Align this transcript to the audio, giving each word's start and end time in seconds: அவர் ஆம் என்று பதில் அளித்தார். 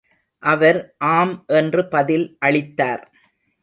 அவர் 0.43 0.79
ஆம் 0.97 1.43
என்று 1.47 1.87
பதில் 1.87 2.27
அளித்தார். 2.39 3.03